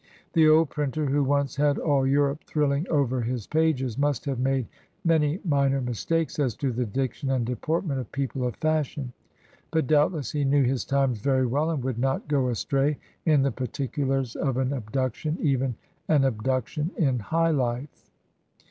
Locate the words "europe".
2.07-2.43